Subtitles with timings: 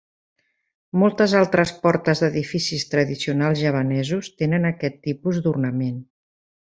[1.01, 6.01] Moltes altres portes d'edificis tradicionals javanesos tenen aquest tipus d'ornament.